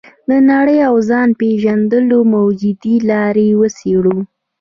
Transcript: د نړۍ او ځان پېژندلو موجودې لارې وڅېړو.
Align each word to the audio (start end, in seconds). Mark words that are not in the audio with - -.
د 0.29 0.31
نړۍ 0.51 0.77
او 0.89 0.95
ځان 1.09 1.29
پېژندلو 1.39 2.17
موجودې 2.35 2.95
لارې 3.09 3.47
وڅېړو. 3.59 4.17